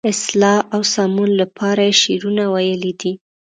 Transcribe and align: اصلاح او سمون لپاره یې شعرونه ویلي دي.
اصلاح 0.11 0.59
او 0.73 0.81
سمون 0.93 1.29
لپاره 1.41 1.81
یې 1.87 1.93
شعرونه 2.01 2.43
ویلي 2.53 2.93
دي. 3.01 3.13